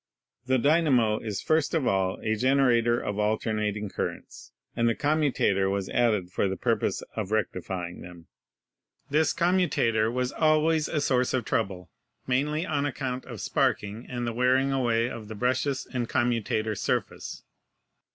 [0.47, 5.89] The dynamo is first of all a generator of alternating currents, and the commutator was
[5.89, 8.25] added for the purpose of rectifying them.
[9.11, 11.91] This commutator was always a source of trouble,
[12.25, 17.43] mainly on account of sparking and the wearing away of the brushes and commutator surface.